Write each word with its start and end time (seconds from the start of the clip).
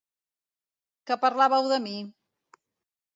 Que 1.11 1.17
parlàveu 1.25 1.69
de 1.73 1.79
mi? 1.87 1.93